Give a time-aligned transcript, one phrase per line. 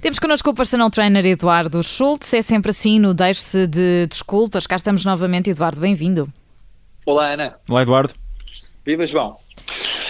[0.00, 2.32] Temos connosco o personal trainer Eduardo Schultz.
[2.34, 4.66] É sempre assim, no Deixe-se de Desculpas.
[4.66, 5.50] Cá estamos novamente.
[5.50, 6.28] Eduardo, bem-vindo.
[7.06, 7.56] Olá, Ana.
[7.68, 8.14] Olá, Eduardo.
[8.84, 9.36] Viva, João.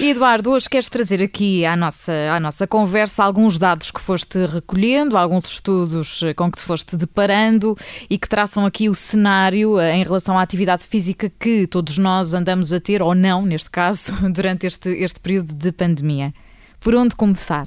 [0.03, 5.17] Eduardo, hoje queres trazer aqui à nossa, à nossa conversa alguns dados que foste recolhendo,
[5.17, 7.77] alguns estudos com que te foste deparando
[8.09, 12.33] e que traçam aqui o cenário eh, em relação à atividade física que todos nós
[12.33, 16.33] andamos a ter, ou não, neste caso, durante este, este período de pandemia.
[16.81, 17.67] Por onde começar?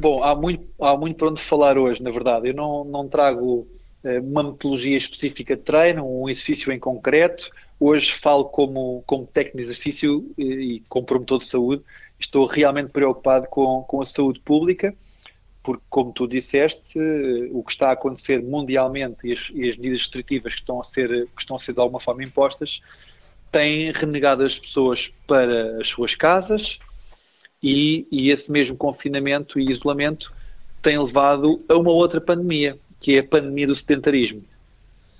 [0.00, 2.48] Bom, há muito, há muito para onde falar hoje, na verdade.
[2.48, 3.68] Eu não, não trago
[4.02, 7.48] eh, uma metodologia específica de treino, um exercício em concreto.
[7.84, 11.82] Hoje falo como, como técnico de exercício e, e como promotor de saúde.
[12.16, 14.94] Estou realmente preocupado com, com a saúde pública,
[15.64, 19.76] porque, como tu disseste, eh, o que está a acontecer mundialmente e as, e as
[19.76, 22.80] medidas restritivas que estão, a ser, que estão a ser de alguma forma impostas
[23.50, 26.78] têm renegado as pessoas para as suas casas,
[27.60, 30.32] e, e, esse mesmo confinamento e isolamento
[30.80, 34.44] tem levado a uma outra pandemia, que é a pandemia do sedentarismo.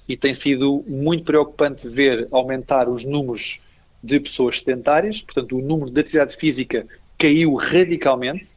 [0.09, 3.61] E tem sido muito preocupante ver aumentar os números
[4.03, 6.87] de pessoas sedentárias, portanto, o número de atividade física
[7.17, 8.49] caiu radicalmente,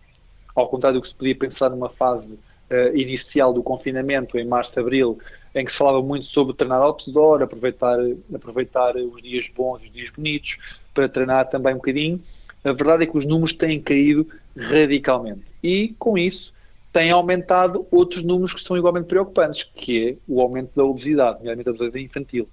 [0.56, 4.80] ao contrário do que se podia pensar numa fase uh, inicial do confinamento, em março,
[4.80, 5.20] abril,
[5.54, 7.98] em que se falava muito sobre treinar outdoor, aproveitar,
[8.34, 10.58] aproveitar os dias bons, os dias bonitos,
[10.94, 12.22] para treinar também um bocadinho
[12.66, 15.44] a verdade é que os números têm caído radicalmente.
[15.62, 16.52] E, com isso,
[16.96, 21.68] têm aumentado outros números que são igualmente preocupantes, que é o aumento da obesidade, nomeadamente
[21.68, 22.48] a obesidade infantil.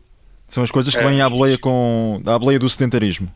[0.48, 3.32] São as coisas que vêm à boleia, com, à boleia do sedentarismo.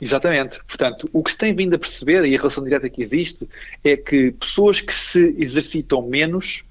[0.00, 0.58] Exatamente.
[0.66, 3.48] Portanto, o que se tem vindo a perceber, e a relação direta que existe,
[3.84, 6.64] é que pessoas que se exercitam menos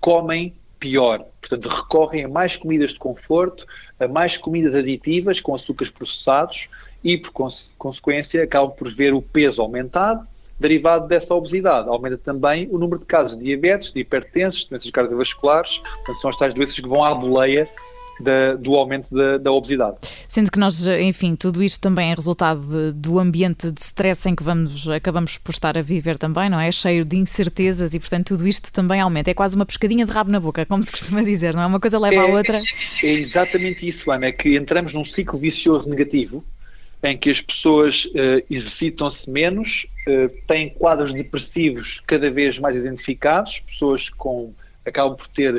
[0.00, 1.24] comem pior.
[1.40, 3.64] Portanto, recorrem a mais comidas de conforto,
[4.00, 6.68] a mais comidas aditivas com açúcares processados
[7.04, 10.26] e, por cons consequência, acabam por ver o peso aumentado,
[10.58, 11.88] derivado dessa obesidade.
[11.88, 16.36] Aumenta também o número de casos de diabetes, de hipertensos, doenças cardiovasculares, portanto, são as
[16.36, 17.68] tais doenças que vão à boleia
[18.20, 19.96] da, do aumento da, da, obesidade.
[20.28, 24.34] Sendo que nós, enfim, tudo isto também é resultado de, do ambiente de stress em
[24.34, 26.70] que vamos, acabamos por estar a viver também, não é?
[26.70, 29.30] Cheio de incertezas e, portanto, tudo isto também aumenta.
[29.30, 31.66] É quase uma pescadinha de rabo na boca, como se costuma dizer, não é?
[31.66, 32.62] Uma coisa leva é, à outra.
[33.02, 36.44] É, exatamente isso, Ana, é que entramos num ciclo vicioso negativo
[37.02, 43.60] em que as pessoas uh, exercitam-se menos, uh, têm quadros depressivos cada vez mais identificados,
[43.60, 44.52] pessoas com
[44.86, 45.54] acabam por ter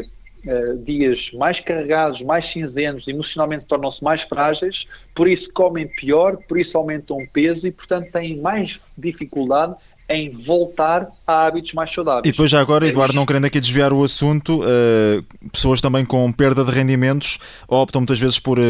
[0.46, 6.58] uh, dias mais carregados, mais cinzentos, emocionalmente tornam-se mais frágeis, por isso comem pior, por
[6.58, 9.76] isso aumentam o peso e, portanto, têm mais dificuldade
[10.10, 12.26] em voltar a hábitos mais saudáveis.
[12.26, 16.32] E depois já agora, Eduardo, não querendo aqui desviar o assunto, uh, pessoas também com
[16.32, 18.64] perda de rendimentos optam muitas vezes por uh,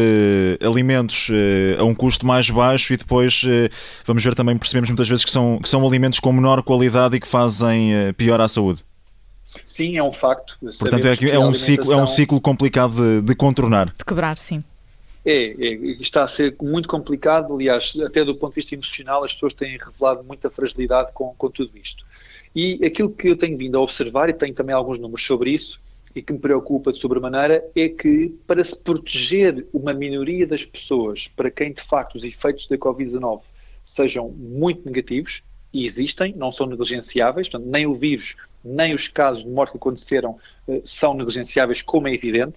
[0.64, 3.44] alimentos uh, a um custo mais baixo e depois
[4.04, 7.20] vamos ver também, percebemos muitas vezes que são, que são alimentos com menor qualidade e
[7.20, 8.82] que fazem pior à saúde.
[9.66, 10.58] Sim, é um facto.
[10.78, 13.92] Portanto, é, é, um ciclo, é um ciclo complicado de, de contornar.
[13.96, 14.64] De quebrar, sim.
[15.24, 19.32] É, é, está a ser muito complicado, aliás, até do ponto de vista emocional, as
[19.32, 22.04] pessoas têm revelado muita fragilidade com, com tudo isto.
[22.54, 25.80] E aquilo que eu tenho vindo a observar, e tenho também alguns números sobre isso,
[26.14, 31.26] e que me preocupa de sobremaneira, é que para se proteger uma minoria das pessoas,
[31.26, 33.42] para quem de facto os efeitos da Covid-19
[33.82, 35.42] sejam muito negativos,
[35.72, 39.76] e existem, não são negligenciáveis, portanto, nem o vírus, nem os casos de morte que
[39.76, 42.54] aconteceram uh, são negligenciáveis, como é evidente,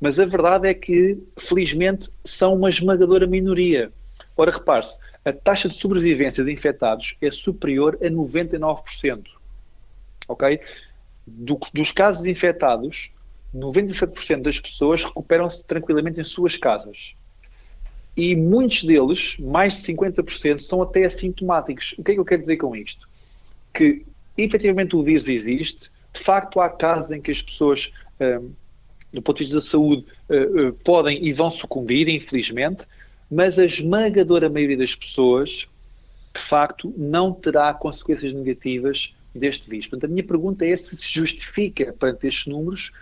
[0.00, 3.92] mas a verdade é que, felizmente, são uma esmagadora minoria.
[4.36, 9.24] Ora, repare-se, a taxa de sobrevivência de infectados é superior a 99%.
[10.28, 10.60] Ok?
[11.26, 13.10] Do, dos casos infectados,
[13.54, 17.14] 97% das pessoas recuperam-se tranquilamente em suas casas.
[18.16, 21.94] E muitos deles, mais de 50%, são até assintomáticos.
[21.98, 23.08] O que é que eu quero dizer com isto?
[23.72, 24.04] Que,
[24.36, 28.50] efetivamente, o vírus existe, de facto, há casos em que as pessoas hum,
[29.14, 32.84] do ponto de vista da saúde, uh, uh, podem e vão sucumbir, infelizmente,
[33.30, 35.66] mas a esmagadora maioria das pessoas,
[36.34, 39.86] de facto, não terá consequências negativas deste vírus.
[39.86, 42.92] Portanto, a minha pergunta é se se justifica, perante estes números,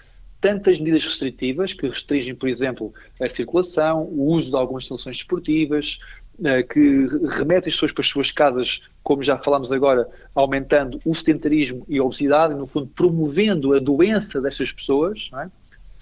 [0.40, 5.98] tantas medidas restritivas que restringem, por exemplo, a circulação, o uso de algumas instalações desportivas,
[6.38, 7.06] uh, que
[7.36, 11.98] remetem as pessoas para as suas casas, como já falámos agora, aumentando o sedentarismo e
[11.98, 15.50] a obesidade, e, no fundo, promovendo a doença destas pessoas, não é?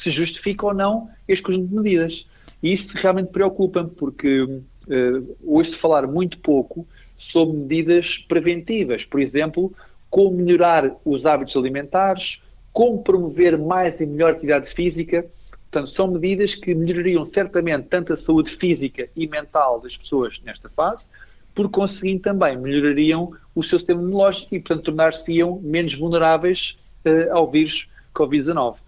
[0.00, 2.26] Se justifica ou não este conjunto de medidas.
[2.62, 6.86] E isso realmente preocupa-me, porque uh, ouço falar muito pouco
[7.18, 9.72] sobre medidas preventivas, por exemplo,
[10.08, 12.40] como melhorar os hábitos alimentares,
[12.72, 15.26] como promover mais e melhor atividade física,
[15.70, 20.68] Portanto, são medidas que melhorariam certamente tanto a saúde física e mental das pessoas nesta
[20.68, 21.06] fase,
[21.54, 26.76] por conseguinte também melhorariam o seu sistema imunológico e, portanto, tornar-se-iam menos vulneráveis
[27.06, 28.78] uh, ao vírus Covid-19.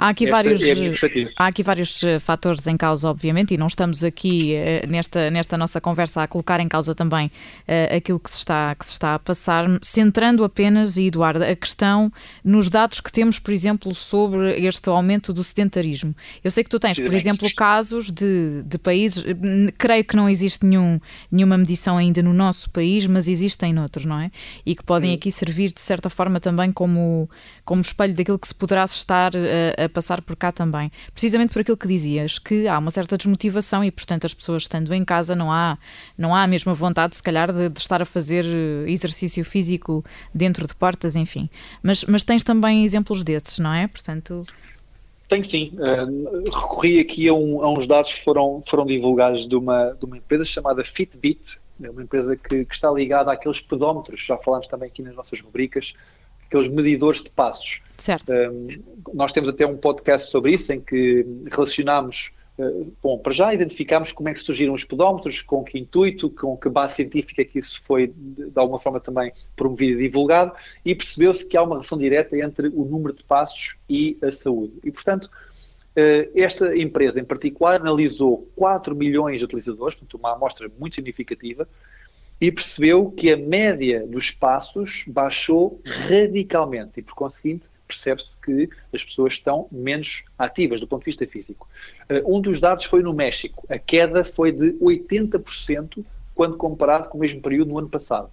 [0.00, 4.02] Há aqui, vários, é há aqui vários eh, fatores em causa, obviamente, e não estamos
[4.02, 8.38] aqui uh, nesta, nesta nossa conversa a colocar em causa também uh, aquilo que se,
[8.38, 12.10] está, que se está a passar, centrando apenas, Eduardo, a questão
[12.42, 16.16] nos dados que temos, por exemplo, sobre este aumento do sedentarismo.
[16.42, 19.22] Eu sei que tu tens, por exemplo, casos de, de países,
[19.76, 20.98] creio que não existe nenhum,
[21.30, 24.30] nenhuma medição ainda no nosso país, mas existem noutros, não é?
[24.64, 25.16] E que podem Sim.
[25.16, 27.28] aqui servir, de certa forma, também como,
[27.66, 30.90] como espelho daquilo que se poderá estar a, a passar por cá também.
[31.12, 34.92] Precisamente por aquilo que dizias, que há uma certa desmotivação e, portanto, as pessoas estando
[34.94, 35.76] em casa não há,
[36.16, 40.04] não há a mesma vontade, se calhar, de, de estar a fazer eh, exercício físico
[40.34, 41.50] dentro de portas, enfim.
[41.82, 43.86] Mas, mas tens também exemplos desses, não é?
[43.86, 44.44] Portanto.
[45.28, 45.72] Tenho sim.
[45.74, 50.04] Uh, recorri aqui a, um, a, uns dados que foram, foram divulgados de uma, de
[50.04, 54.66] uma empresa chamada Fitbit, é uma empresa que, que, está ligada àqueles pedómetros, já falámos
[54.66, 55.94] também aqui nas nossas rubricas,
[56.50, 57.80] aqueles medidores de passos.
[57.96, 58.32] Certo.
[58.32, 58.68] Um,
[59.14, 64.10] nós temos até um podcast sobre isso, em que relacionamos, uh, bom, para já identificamos
[64.10, 67.80] como é que surgiram os pedómetros, com que intuito, com que base científica que isso
[67.84, 70.52] foi, de, alguma forma, também promovido e divulgado,
[70.84, 74.74] e percebeu-se que há uma relação direta entre o número de passos e a saúde.
[74.82, 80.68] E, portanto, uh, esta empresa em particular analisou 4 milhões de utilizadores, portanto, uma amostra
[80.80, 81.68] muito significativa,
[82.40, 89.04] e percebeu que a média dos passos baixou radicalmente e, por conseguinte, percebe-se que as
[89.04, 91.68] pessoas estão menos ativas do ponto de vista físico.
[92.08, 93.66] Uh, um dos dados foi no México.
[93.68, 96.04] A queda foi de 80%
[96.34, 98.30] quando comparado com o mesmo período no ano passado.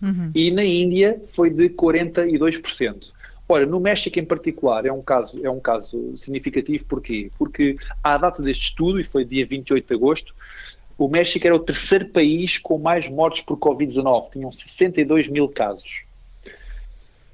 [0.00, 0.30] Uhum.
[0.34, 3.12] E na Índia foi de 42%.
[3.48, 7.30] Ora, no México em particular é um caso, é um caso significativo, porquê?
[7.36, 10.34] Porque à data deste estudo, e foi dia 28 de agosto,
[10.98, 16.04] o México era o terceiro país com mais mortes por Covid-19, tinham 62 mil casos.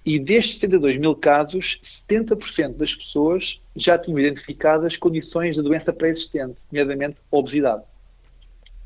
[0.04, 6.56] E destes 72 mil casos, 70% das pessoas já tinham identificadas condições de doença pré-existente,
[6.72, 7.82] nomeadamente obesidade.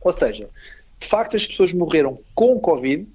[0.00, 0.48] Ou seja,
[0.98, 3.06] de facto as pessoas morreram com Covid,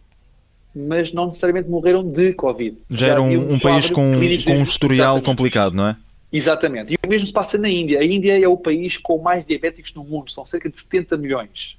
[0.73, 2.77] mas não necessariamente morreram de Covid.
[2.89, 4.13] Já, já era um, um país com,
[4.45, 5.97] com um historial complicado, não é?
[6.31, 6.93] Exatamente.
[6.93, 7.99] E o mesmo se passa na Índia.
[7.99, 11.77] A Índia é o país com mais diabéticos no mundo, são cerca de 70 milhões.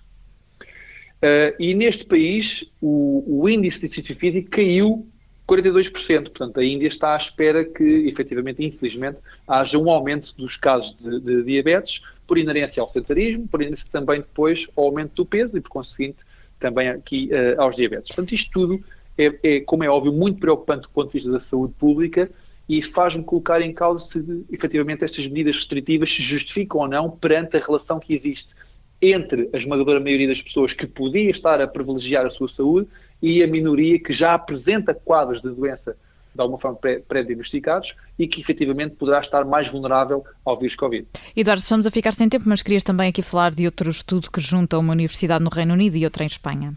[1.18, 5.06] Uh, e neste país, o, o, índice de exercício físico caiu
[5.48, 6.22] 42%.
[6.22, 11.20] Portanto, a Índia está à espera que, efetivamente, infelizmente, haja um aumento dos casos de,
[11.20, 15.60] de diabetes, por inerência ao sedentarismo, por inerência também depois ao aumento do peso e,
[15.60, 16.18] por conseguinte,
[16.60, 18.14] também aqui uh, aos diabetes.
[18.14, 18.84] Portanto, isto tudo
[19.18, 22.30] é, é, como é óbvio, muito preocupante do ponto de vista da saúde pública
[22.69, 27.56] e faz-me colocar em causa se efetivamente estas medidas restritivas se justificam ou não perante
[27.56, 28.55] a relação que existe
[29.00, 32.88] entre a esmagadora maioria das pessoas que podia estar a privilegiar a sua saúde
[33.23, 35.97] e a minoria que já apresenta quadros de doença
[36.35, 36.79] de alguma forma
[37.09, 41.06] pré-diagnosticados e que efetivamente poderá estar mais vulnerável ao vírus Covid.
[41.35, 44.41] Eduardo, estamos a ficar sem tempo, mas querias também aqui falar de outro estudo que
[44.41, 46.76] junta uma universidade no Reino Unido e outra em Espanha.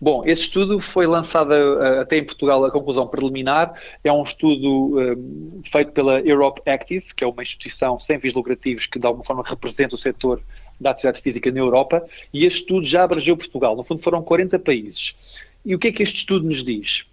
[0.00, 3.74] Bom, esse estudo foi lançado uh, até em Portugal, a conclusão preliminar.
[4.02, 8.86] É um estudo uh, feito pela Europe Active, que é uma instituição sem fins lucrativos
[8.86, 10.42] que de alguma forma representa o setor
[10.80, 12.02] da atividade física na Europa,
[12.32, 13.76] e este estudo já abrangeu Portugal.
[13.76, 15.44] No fundo, foram 40 países.
[15.66, 17.04] E o que é que este estudo nos diz?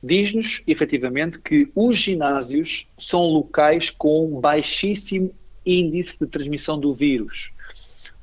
[0.00, 5.34] Diz-nos, efetivamente, que os ginásios são locais com baixíssimo
[5.64, 7.50] índice de transmissão do vírus.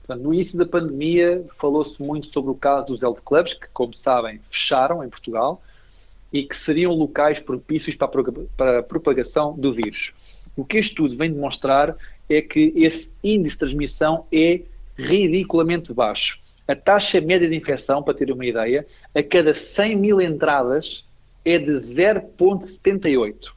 [0.10, 4.39] No início da pandemia falou-se muito sobre o caso dos health clubs, que, como sabem,
[4.50, 5.62] fecharam em Portugal
[6.31, 10.12] e que seriam locais propícios para a, para a propagação do vírus.
[10.57, 11.95] O que este estudo vem demonstrar
[12.29, 14.62] é que esse índice de transmissão é
[14.98, 16.39] ridiculamente baixo.
[16.67, 21.05] A taxa média de infecção, para ter uma ideia, a cada 100 mil entradas
[21.45, 23.51] é de 0,78.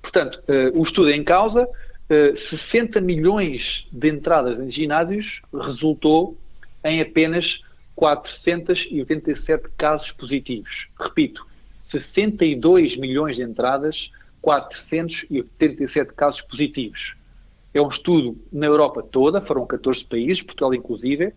[0.00, 1.68] Portanto, uh, o estudo em causa
[2.08, 6.36] 60 eh, milhões de entradas em ginásios resultou
[6.82, 7.62] em apenas
[7.94, 10.88] 487 casos positivos.
[10.98, 11.46] Repito,
[11.80, 14.10] 62 milhões de entradas,
[14.40, 17.16] 487 casos positivos.
[17.74, 21.32] É um estudo na Europa toda, foram 14 países, Portugal inclusive,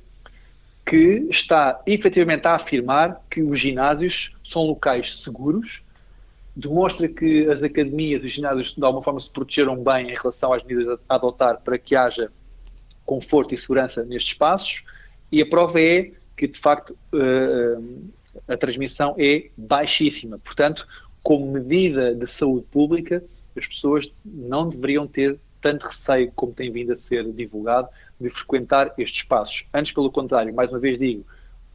[0.86, 5.84] que está efetivamente a afirmar que os ginásios são locais seguros,
[6.56, 10.52] demonstra que as academias e os ginásios de alguma forma se protegeram bem em relação
[10.54, 12.32] às medidas a adotar para que haja
[13.06, 14.84] conforto e segurança nestes espaços
[15.32, 17.78] e a prova é que de facto eh,
[18.48, 20.40] a transmissão é baixíssima.
[20.40, 20.88] Portanto,
[21.24, 23.24] como medida de saúde pública,
[23.56, 27.88] as pessoas não deveriam ter tanto receio como tem vindo a ser divulgado
[28.20, 29.68] de frequentar estes espaços.
[29.74, 31.26] Antes, pelo contrário, mais uma vez digo,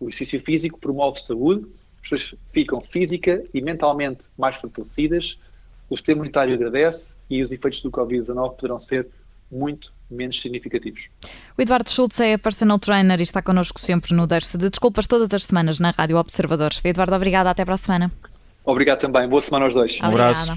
[0.01, 1.67] o exercício físico promove saúde,
[2.09, 5.39] pessoas ficam física e mentalmente mais fortalecidas,
[5.89, 9.07] o sistema imunitário agradece e os efeitos do Covid-19 poderão ser
[9.51, 11.09] muito menos significativos.
[11.57, 15.33] O Eduardo Schultz é personal trainer e está connosco sempre no Deixe de Desculpas todas
[15.33, 16.81] as semanas na Rádio Observadores.
[16.85, 17.51] Eduardo, obrigada.
[17.51, 18.13] Até para a semana.
[18.65, 19.29] Obrigado também.
[19.29, 19.99] Boa semana aos dois.
[20.01, 20.57] Um abraço.